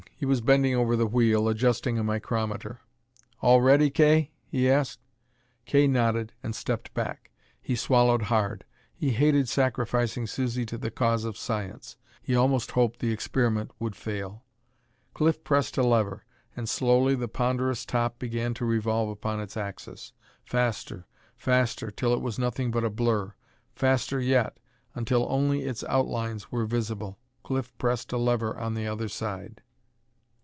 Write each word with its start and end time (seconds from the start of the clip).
He 0.15 0.25
was 0.27 0.39
bending 0.39 0.75
over 0.75 0.95
the 0.95 1.07
wheel, 1.07 1.47
adjusting 1.49 1.97
a 1.97 2.03
micrometer. 2.03 2.81
"All 3.41 3.59
ready, 3.59 3.89
Kay?" 3.89 4.29
he 4.45 4.69
asked. 4.69 4.99
Kay 5.65 5.87
nodded 5.87 6.31
and 6.43 6.53
stepped 6.55 6.93
back. 6.93 7.31
He 7.59 7.75
swallowed 7.75 8.21
hard. 8.23 8.63
He 8.93 9.13
hated 9.13 9.49
sacrificing 9.49 10.27
Susie 10.27 10.63
to 10.67 10.77
the 10.77 10.91
cause 10.91 11.25
of 11.25 11.39
science; 11.39 11.97
he 12.21 12.35
almost 12.35 12.69
hoped 12.69 12.99
the 12.99 13.11
experiment 13.11 13.71
would 13.79 13.95
fail. 13.95 14.45
Cliff 15.15 15.43
pressed 15.43 15.75
a 15.79 15.83
lever, 15.83 16.23
and 16.55 16.69
slowly 16.69 17.15
the 17.15 17.27
ponderous 17.27 17.83
top 17.83 18.19
began 18.19 18.53
to 18.53 18.63
revolve 18.65 19.09
upon 19.09 19.39
its 19.39 19.57
axis. 19.57 20.13
Faster, 20.45 21.07
faster, 21.35 21.89
till 21.89 22.13
it 22.13 22.21
was 22.21 22.37
nothing 22.37 22.69
but 22.69 22.83
a 22.83 22.91
blur. 22.91 23.33
Faster 23.73 24.19
yet, 24.19 24.59
until 24.93 25.25
only 25.31 25.63
its 25.63 25.83
outlines 25.85 26.51
were 26.51 26.65
visible. 26.67 27.17
Cliff 27.41 27.75
pressed 27.79 28.11
a 28.13 28.19
lever 28.19 28.55
on 28.55 28.75
the 28.75 28.85
other 28.85 29.07
side. 29.09 29.63